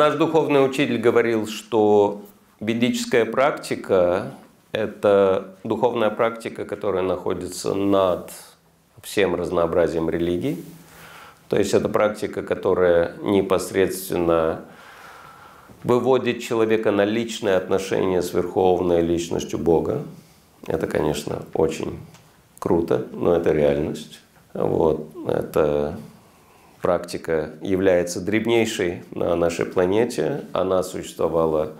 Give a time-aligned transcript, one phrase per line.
[0.00, 2.22] Наш духовный учитель говорил, что
[2.58, 4.32] ведическая практика–
[4.72, 8.32] это духовная практика, которая находится над
[9.02, 10.64] всем разнообразием религий.
[11.50, 14.62] То есть это практика, которая непосредственно
[15.84, 20.00] выводит человека на личные отношения с верховной личностью Бога.
[20.66, 21.98] Это, конечно, очень
[22.58, 24.22] круто, но это реальность.
[24.54, 25.10] Вот.
[25.28, 25.98] Это
[26.80, 30.44] практика является древнейшей на нашей планете.
[30.52, 31.72] Она существовала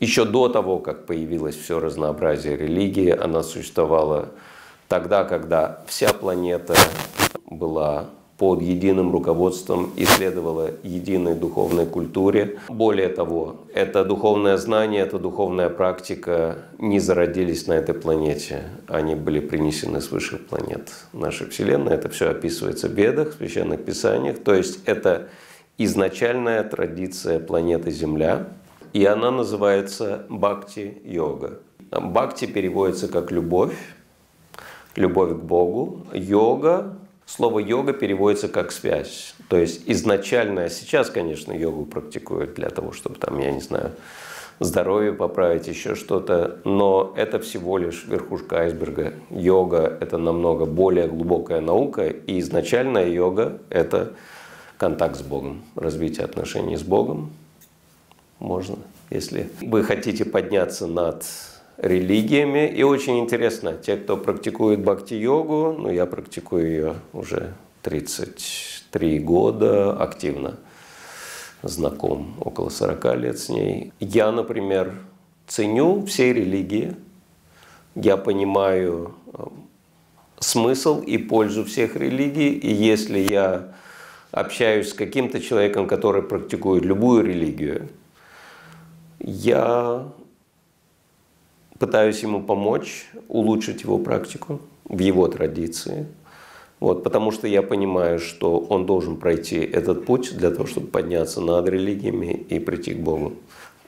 [0.00, 3.10] еще до того, как появилось все разнообразие религии.
[3.10, 4.30] Она существовала
[4.88, 6.74] тогда, когда вся планета
[7.46, 12.58] была под единым руководством и следовала единой духовной культуре.
[12.68, 18.64] Более того, это духовное знание, это духовная практика не зародились на этой планете.
[18.88, 21.94] Они были принесены с высших планет нашей Вселенной.
[21.94, 24.38] Это все описывается в Ведах, в Священных Писаниях.
[24.42, 25.28] То есть это
[25.78, 28.48] изначальная традиция планеты Земля,
[28.92, 31.60] и она называется бхакти-йога.
[31.90, 33.76] Бхакти переводится как любовь,
[34.96, 36.04] любовь к Богу.
[36.12, 36.96] Йога
[37.26, 39.34] Слово йога переводится как связь.
[39.48, 43.92] То есть изначально, сейчас, конечно, йогу практикуют для того, чтобы там, я не знаю,
[44.60, 49.14] здоровье поправить, еще что-то, но это всего лишь верхушка айсберга.
[49.30, 54.12] Йога– это намного более глубокая наука, и изначальная йога– это
[54.78, 57.32] контакт с Богом, развитие отношений с Богом.
[58.38, 58.76] Можно,
[59.10, 61.24] если вы хотите подняться над
[61.76, 62.68] религиями.
[62.68, 70.58] И очень интересно, те, кто практикует бхакти-йогу, ну я практикую ее уже 33 года активно,
[71.62, 73.92] знаком около 40 лет с ней.
[74.00, 74.94] Я, например,
[75.46, 76.96] ценю все религии,
[77.94, 79.44] я понимаю э,
[80.40, 83.74] смысл и пользу всех религий, и если я
[84.30, 87.88] общаюсь с каким-то человеком, который практикует любую религию,
[89.20, 90.06] я
[91.84, 96.06] пытаюсь ему помочь, улучшить его практику в его традиции.
[96.80, 101.42] Вот, потому что я понимаю, что он должен пройти этот путь для того, чтобы подняться
[101.42, 103.34] над религиями и прийти к Богу.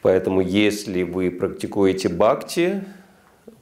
[0.02, 2.84] Поэтому если вы практикуете бхакти,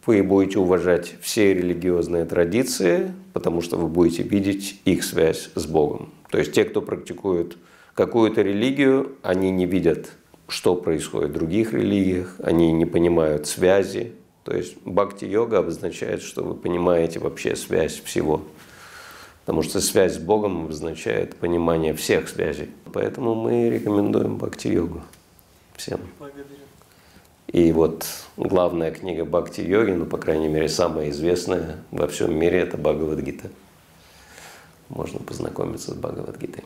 [0.05, 6.11] вы будете уважать все религиозные традиции, потому что вы будете видеть их связь с Богом.
[6.31, 7.56] То есть те, кто практикует
[7.95, 10.11] какую-то религию, они не видят
[10.49, 14.12] что происходит в других религиях, они не понимают связи.
[14.44, 18.43] То есть бхакти-йога обозначает, что вы понимаете вообще связь всего.
[19.41, 22.71] Потому что связь с Богом обозначает понимание всех связей.
[22.93, 25.03] Поэтому мы рекомендуем бхакти-йогу
[25.77, 26.00] всем.
[27.49, 28.06] И вот
[28.37, 33.49] главная книга бхакти-йоги, ну, по крайней мере, самая известная во всем мире, это Бхагавадгита.
[34.88, 36.65] Можно познакомиться с Бхагавадгитой.